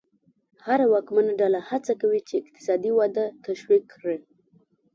[0.65, 4.17] هره واکمنه ډله هڅه کوي چې اقتصادي وده تشویق کړي.